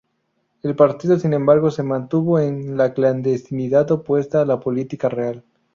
El 0.63 0.75
partido, 0.75 1.19
sin 1.19 1.31
embargo, 1.33 1.69
se 1.69 1.83
mantuvo 1.83 2.39
en 2.39 2.75
la 2.75 2.95
clandestinidad, 2.95 3.91
opuesto 3.91 4.39
a 4.39 4.45
la 4.47 4.59
política 4.59 5.09
real. 5.09 5.43